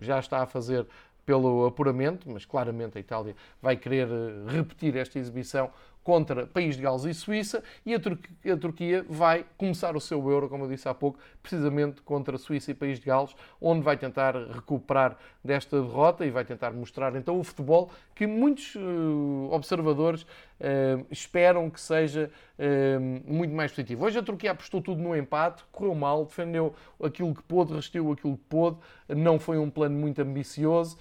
já 0.00 0.18
está 0.18 0.42
a 0.42 0.46
fazer 0.46 0.86
pelo 1.24 1.66
apuramento, 1.66 2.28
mas 2.28 2.44
claramente 2.44 2.98
a 2.98 3.00
Itália 3.00 3.36
vai 3.62 3.76
querer 3.76 4.08
repetir 4.48 4.96
esta 4.96 5.18
exibição 5.18 5.70
contra 6.02 6.46
País 6.46 6.76
de 6.76 6.82
Gales 6.82 7.04
e 7.04 7.14
Suíça 7.14 7.62
e 7.84 7.94
a, 7.94 8.00
Turquia, 8.00 8.54
a 8.54 8.56
Turquia 8.56 9.06
vai 9.08 9.44
começar 9.56 9.96
o 9.96 10.00
seu 10.00 10.28
Euro, 10.30 10.48
como 10.48 10.64
eu 10.64 10.68
disse 10.68 10.88
há 10.88 10.94
pouco, 10.94 11.18
precisamente 11.42 12.00
contra 12.02 12.38
Suíça 12.38 12.70
e 12.70 12.74
País 12.74 12.98
de 12.98 13.06
Gales, 13.06 13.34
onde 13.60 13.82
vai 13.82 13.96
tentar 13.96 14.34
recuperar 14.34 15.16
desta 15.42 15.80
derrota 15.80 16.24
e 16.24 16.30
vai 16.30 16.44
tentar 16.44 16.72
mostrar 16.72 17.14
então 17.16 17.38
o 17.38 17.44
futebol 17.44 17.90
que 18.14 18.26
muitos 18.26 18.74
uh, 18.74 19.48
observadores 19.50 20.22
uh, 20.22 21.06
esperam 21.10 21.70
que 21.70 21.80
seja 21.80 22.30
uh, 22.58 23.32
muito 23.32 23.54
mais 23.54 23.70
positivo. 23.70 24.04
Hoje 24.04 24.18
a 24.18 24.22
Turquia 24.22 24.50
apostou 24.52 24.82
tudo 24.82 25.00
no 25.00 25.16
empate, 25.16 25.64
correu 25.72 25.94
mal, 25.94 26.24
defendeu 26.24 26.74
aquilo 27.02 27.34
que 27.34 27.42
pôde, 27.42 27.72
resistiu 27.72 28.12
aquilo 28.12 28.36
que 28.36 28.44
pôde, 28.48 28.76
não 29.08 29.38
foi 29.38 29.58
um 29.58 29.70
plano 29.70 29.96
muito 29.96 30.20
ambicioso, 30.20 30.98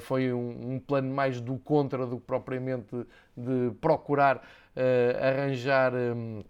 foi 0.00 0.32
um, 0.32 0.74
um, 0.74 0.78
plano 0.78 1.12
mais 1.12 1.40
do 1.40 1.58
contra 1.58 2.06
do 2.06 2.18
que 2.18 2.26
propriamente 2.26 3.06
de 3.36 3.70
procurar 3.80 4.36
uh, 4.38 5.24
arranjar 5.24 5.92
um, 5.94 6.42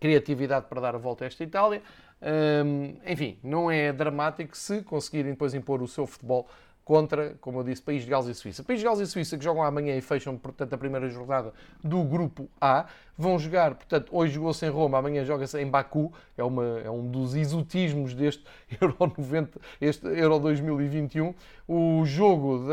criatividade 0.00 0.66
para 0.66 0.80
dar 0.80 0.94
a 0.94 0.98
volta 0.98 1.24
a 1.24 1.26
esta 1.26 1.42
Itália. 1.42 1.82
Um, 2.22 2.96
enfim, 3.06 3.38
não 3.42 3.70
é 3.70 3.92
dramático 3.92 4.56
se 4.56 4.82
conseguirem 4.82 5.32
depois 5.32 5.54
impor 5.54 5.82
o 5.82 5.88
seu 5.88 6.06
futebol 6.06 6.48
contra, 6.86 7.34
como 7.40 7.58
eu 7.58 7.64
disse, 7.64 7.82
País 7.82 8.04
de 8.04 8.10
Gales 8.10 8.28
e 8.28 8.34
Suíça. 8.34 8.62
País 8.62 8.78
de 8.78 8.84
Gales 8.84 9.00
e 9.00 9.06
Suíça 9.08 9.36
que 9.36 9.42
jogam 9.42 9.64
amanhã 9.64 9.96
e 9.96 10.00
fecham, 10.00 10.38
portanto, 10.38 10.72
a 10.72 10.78
primeira 10.78 11.08
jornada 11.08 11.52
do 11.82 12.04
Grupo 12.04 12.48
A. 12.60 12.86
Vão 13.18 13.36
jogar, 13.40 13.74
portanto, 13.74 14.08
hoje 14.12 14.34
jogou-se 14.34 14.64
em 14.64 14.68
Roma, 14.68 14.96
amanhã 14.96 15.24
joga-se 15.24 15.60
em 15.60 15.68
Baku. 15.68 16.12
É, 16.38 16.44
uma, 16.44 16.78
é 16.84 16.88
um 16.88 17.10
dos 17.10 17.34
exotismos 17.34 18.14
deste 18.14 18.44
Euro 18.80 18.94
90, 19.00 19.60
este 19.80 20.06
Euro 20.06 20.38
2021. 20.38 21.34
O 21.66 22.04
jogo 22.04 22.64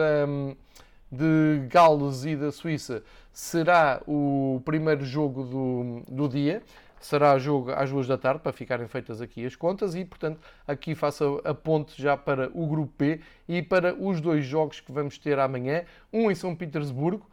de 1.11 1.67
Gales 1.67 2.23
e 2.23 2.35
da 2.35 2.51
Suíça 2.51 3.03
será 3.31 3.99
o 4.07 4.61
primeiro 4.63 5.03
jogo 5.03 5.43
do, 5.43 6.03
do 6.07 6.29
dia. 6.29 6.61
Será 7.03 7.37
jogo 7.37 7.69
às 7.73 7.89
duas 7.89 8.07
da 8.07 8.17
tarde, 8.17 8.39
para 8.39 8.53
ficarem 8.53 8.87
feitas 8.87 9.21
aqui 9.21 9.45
as 9.45 9.57
contas, 9.57 9.93
e 9.93 10.05
portanto 10.05 10.39
aqui 10.65 10.95
faço 10.95 11.41
a 11.43 11.53
ponte 11.53 12.01
já 12.01 12.15
para 12.15 12.49
o 12.53 12.65
grupo 12.65 12.93
P 12.97 13.19
e 13.45 13.61
para 13.61 13.93
os 13.93 14.21
dois 14.21 14.45
jogos 14.45 14.79
que 14.79 14.89
vamos 14.89 15.17
ter 15.17 15.37
amanhã. 15.37 15.83
Um 16.13 16.31
em 16.31 16.35
São 16.35 16.55
Petersburgo, 16.55 17.29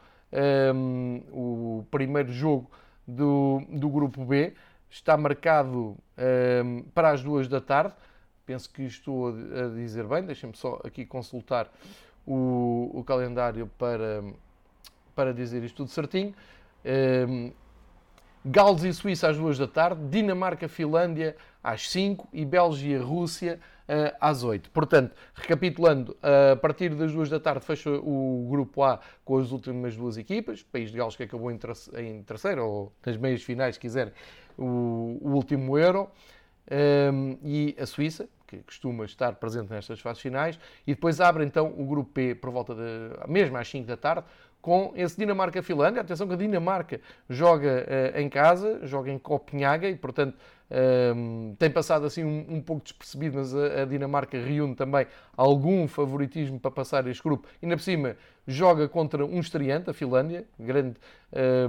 um, 0.75 1.23
o 1.31 1.85
primeiro 1.89 2.33
jogo 2.33 2.69
do, 3.07 3.61
do 3.69 3.87
grupo 3.89 4.25
B, 4.25 4.53
está 4.89 5.15
marcado 5.15 5.95
um, 6.65 6.83
para 6.93 7.11
as 7.11 7.23
duas 7.23 7.47
da 7.47 7.61
tarde. 7.61 7.93
Penso 8.45 8.69
que 8.69 8.83
estou 8.83 9.29
a 9.29 9.69
dizer 9.73 10.05
bem, 10.05 10.25
deixem-me 10.25 10.57
só 10.57 10.81
aqui 10.83 11.05
consultar 11.05 11.71
o, 12.27 12.91
o 12.93 13.05
calendário 13.05 13.71
para 13.77 14.21
para 15.15 15.33
dizer 15.33 15.63
isto 15.63 15.77
tudo 15.77 15.91
certinho. 15.91 16.33
Um, 16.83 16.89
ehm, 16.89 17.53
Gales 18.43 18.83
e 18.83 18.91
Suíça 18.91 19.29
às 19.29 19.37
2 19.37 19.59
da 19.59 19.67
tarde, 19.67 20.01
Dinamarca, 20.09 20.67
Finlândia 20.67 21.35
às 21.63 21.89
5 21.89 22.27
e 22.33 22.43
Bélgica, 22.43 23.03
Rússia 23.03 23.59
uh, 23.87 24.15
às 24.19 24.43
8. 24.43 24.71
Portanto, 24.71 25.15
recapitulando, 25.35 26.13
uh, 26.13 26.53
a 26.53 26.55
partir 26.55 26.95
das 26.95 27.13
2 27.13 27.29
da 27.29 27.39
tarde 27.39 27.63
fecha 27.63 27.91
o 27.91 28.47
grupo 28.49 28.81
A 28.81 28.99
com 29.23 29.37
as 29.37 29.51
últimas 29.51 29.95
duas 29.95 30.17
equipas, 30.17 30.63
País 30.63 30.91
de 30.91 30.97
Gales 30.97 31.15
que 31.15 31.23
acabou 31.23 31.51
em, 31.51 31.59
em 31.97 32.23
terceiro, 32.23 32.65
ou 32.65 32.93
nas 33.05 33.15
meias 33.15 33.43
finais, 33.43 33.75
se 33.75 33.79
quiserem, 33.79 34.13
o, 34.57 35.19
o 35.21 35.29
último 35.33 35.77
Euro, 35.77 36.09
um, 36.71 36.75
ehm, 36.75 37.37
e 37.43 37.75
a 37.79 37.85
Suíça, 37.85 38.27
que 38.47 38.57
costuma 38.63 39.05
estar 39.05 39.35
presente 39.35 39.69
nestas 39.69 39.99
fases 39.99 40.21
finais, 40.21 40.59
e 40.85 40.93
depois 40.93 41.21
abre 41.21 41.45
então 41.45 41.73
o 41.77 41.85
grupo 41.85 42.11
P 42.11 42.35
por 42.35 42.51
volta 42.51 42.75
de, 42.75 43.31
mesmo 43.31 43.55
às 43.55 43.67
5 43.69 43.87
da 43.87 43.95
tarde, 43.95 44.25
com 44.61 44.93
esse 44.95 45.17
Dinamarca-Finlândia. 45.17 46.01
Atenção 46.01 46.27
que 46.27 46.33
a 46.33 46.37
Dinamarca 46.37 47.01
joga 47.29 47.85
uh, 48.15 48.19
em 48.19 48.29
casa, 48.29 48.79
joga 48.83 49.11
em 49.11 49.17
Copenhaga 49.17 49.89
e, 49.89 49.95
portanto, 49.95 50.37
um, 50.71 51.53
tem 51.59 51.69
passado 51.69 52.05
assim 52.05 52.23
um, 52.23 52.45
um 52.47 52.61
pouco 52.61 52.81
despercebido, 52.83 53.37
mas 53.37 53.53
a, 53.53 53.81
a, 53.81 53.85
Dinamarca 53.85 54.39
reúne 54.39 54.73
também 54.73 55.05
algum 55.35 55.85
favoritismo 55.85 56.59
para 56.59 56.71
passar 56.71 57.05
este 57.07 57.21
grupo. 57.21 57.45
E, 57.61 57.65
na 57.65 57.75
por 57.75 57.81
cima, 57.81 58.15
joga 58.47 58.87
contra 58.87 59.25
um 59.25 59.39
estreante, 59.39 59.89
a 59.89 59.93
Finlândia. 59.93 60.45
Grande 60.57 60.95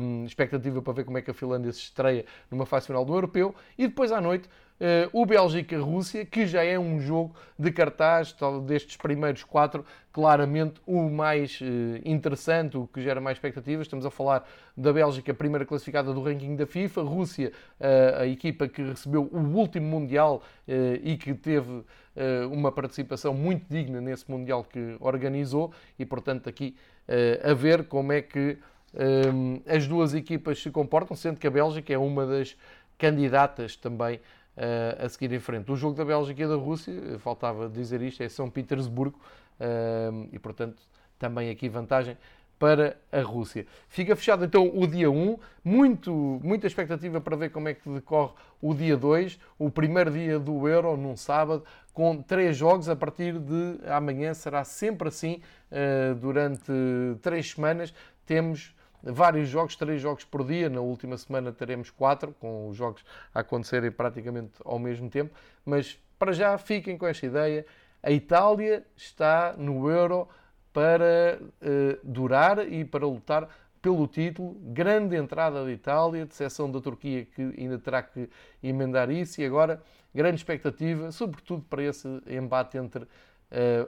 um, 0.01 0.25
expectativa 0.25 0.81
para 0.81 0.93
ver 0.93 1.05
como 1.05 1.19
é 1.19 1.23
que 1.23 1.31
a 1.31 1.35
Finlândia 1.35 1.73
se 1.73 1.81
estreia 1.81 2.25
numa 2.49 2.65
fase 2.65 2.87
final 2.87 3.05
do 3.05 3.13
Europeu. 3.13 3.55
E 3.77 3.89
depois, 3.89 4.13
à 4.13 4.21
noite, 4.21 4.49
o 5.13 5.25
Bélgica-Rússia, 5.25 6.25
que 6.25 6.47
já 6.47 6.65
é 6.65 6.79
um 6.79 6.99
jogo 7.01 7.35
de 7.59 7.71
cartaz, 7.71 8.35
destes 8.67 8.97
primeiros 8.97 9.45
quatro, 9.45 9.85
claramente 10.13 10.81
o 10.87 11.09
mais 11.09 11.61
uh, 11.61 11.65
interessante, 12.05 12.77
o 12.77 12.87
que 12.87 13.01
gera 13.01 13.21
mais 13.21 13.37
expectativas. 13.37 13.87
Estamos 13.87 14.05
a 14.05 14.11
falar 14.11 14.47
da 14.77 14.93
Bélgica, 14.93 15.33
primeira 15.33 15.65
classificada 15.65 16.13
do 16.13 16.23
ranking 16.23 16.57
da 16.57 16.67
FIFA, 16.67 17.03
Rússia, 17.03 17.53
uh, 17.81 18.23
a 18.23 18.27
equipa 18.27 18.67
que 18.67 18.83
recebeu 18.83 19.29
o 19.33 19.39
último 19.39 19.87
Mundial 19.87 20.43
e 21.03 21.17
que 21.17 21.35
teve 21.35 21.85
uma 22.51 22.71
participação 22.73 23.35
muito 23.35 23.67
digna 23.69 24.01
nesse 24.01 24.31
Mundial 24.31 24.65
que 24.65 24.97
organizou, 25.01 25.73
e 25.99 26.05
portanto 26.05 26.49
aqui 26.49 26.77
a 27.43 27.53
ver 27.55 27.85
como 27.85 28.13
é 28.13 28.23
que 28.23 28.59
as 29.67 29.87
duas 29.87 30.15
equipas 30.15 30.63
se 30.63 30.71
comportam, 30.71 31.17
sendo 31.17 31.39
que 31.39 31.47
a 31.47 31.51
Bélgica 31.51 31.93
é 31.93 31.99
uma 31.99 32.27
das 32.27 32.57
candidatas 32.99 33.77
também 33.77 34.21
a 34.57 35.09
seguir 35.09 35.33
em 35.33 35.41
frente. 35.41 35.71
O 35.73 35.77
jogo 35.77 35.97
da 35.97 36.05
Bélgica 36.05 36.43
e 36.43 36.47
da 36.47 36.57
Rússia, 36.57 37.19
faltava 37.19 37.69
dizer 37.69 38.03
isto, 38.03 38.23
é 38.23 38.29
São 38.29 38.51
Petersburgo 38.51 39.19
e, 40.31 40.39
portanto, 40.39 40.83
também 41.19 41.51
aqui 41.51 41.69
vantagem 41.69 42.17
para 42.59 42.97
a 43.11 43.21
Rússia. 43.23 43.67
Fica 43.89 44.15
fechado 44.15 44.45
então 44.45 44.71
o 44.73 44.87
dia 44.87 45.11
1, 45.11 45.37
muito, 45.65 46.41
muita 46.45 46.67
expectativa 46.67 47.21
para 47.21 47.35
ver 47.35 47.51
como 47.51 47.69
é 47.69 47.75
que 47.75 47.89
decorre 47.89 48.35
o 48.61 48.73
dia 48.73 48.97
2, 48.97 49.37
o 49.59 49.69
primeiro 49.69 50.13
dia 50.13 50.39
do 50.39 50.69
Euro, 50.69 50.97
num 50.97 51.17
sábado, 51.17 51.65
com 51.93 52.23
três 52.23 52.57
jogos 52.57 52.89
a 52.89 52.95
partir 52.95 53.39
de 53.39 53.81
amanhã, 53.89 54.33
será 54.33 54.63
sempre 54.63 55.09
assim, 55.09 55.41
durante 56.21 56.73
três 57.21 57.51
semanas, 57.51 57.93
temos 58.25 58.73
vários 59.03 59.49
jogos, 59.49 59.77
três 59.77 60.01
jogos 60.01 60.25
por 60.25 60.45
dia. 60.45 60.69
Na 60.69 60.81
última 60.81 61.17
semana 61.17 61.53
teremos 61.53 61.91
quatro, 61.91 62.35
com 62.39 62.69
os 62.69 62.77
jogos 62.77 63.05
a 63.35 63.41
acontecerem 63.41 63.91
praticamente 63.91 64.53
ao 64.65 64.79
mesmo 64.79 65.11
tempo. 65.11 65.35
Mas 65.65 65.99
para 66.19 66.33
já 66.33 66.57
fiquem 66.59 66.97
com 66.97 67.07
esta 67.07 67.27
ideia. 67.27 67.67
A 68.03 68.11
Itália 68.11 68.85
está 68.97 69.55
no 69.57 69.91
Euro 69.91 70.29
para 70.73 71.39
uh, 71.41 71.99
durar 72.03 72.67
e 72.73 72.85
para 72.85 73.07
lutar 73.07 73.49
pelo 73.81 74.07
título. 74.07 74.57
Grande 74.61 75.17
entrada 75.17 75.65
da 75.65 75.71
Itália, 75.71 76.25
de 76.25 76.33
exceção 76.33 76.71
da 76.71 76.81
Turquia, 76.81 77.25
que 77.25 77.43
ainda 77.59 77.79
terá 77.79 78.03
que 78.03 78.29
emendar 78.63 79.11
isso. 79.11 79.41
E 79.41 79.45
agora, 79.45 79.83
grande 80.15 80.37
expectativa, 80.37 81.11
sobretudo 81.11 81.63
para 81.69 81.83
esse 81.83 82.09
embate 82.27 82.79
entre 82.79 83.05
uh, 83.05 83.09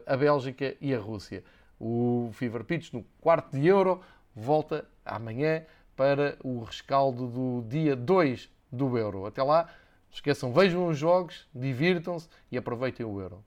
a 0.07 0.17
Bélgica 0.17 0.77
e 0.81 0.95
a 0.95 0.99
Rússia. 0.99 1.45
O 1.79 2.31
Fever 2.33 2.65
Pitch 2.65 2.93
no 2.93 3.05
quarto 3.21 3.57
de 3.57 3.67
Euro 3.67 4.01
volta 4.35 4.85
amanhã 5.05 5.65
para 5.97 6.37
o 6.43 6.63
rescaldo 6.63 7.27
do 7.27 7.69
dia 7.69 7.95
2 7.95 8.49
do 8.71 8.99
Euro. 8.99 9.27
Até 9.27 9.43
lá, 9.43 9.69
esqueçam, 10.11 10.53
vejam 10.53 10.87
os 10.89 10.99
jogos, 10.99 11.47
divirtam-se 11.55 12.29
e 12.51 12.59
aproveitem 12.59 13.05
o 13.07 13.21
Euro. 13.21 13.45